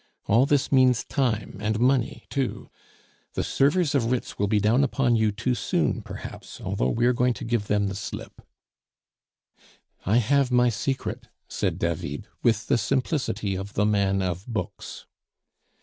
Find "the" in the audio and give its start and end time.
3.35-3.43, 7.87-7.93, 12.65-12.79, 13.75-13.85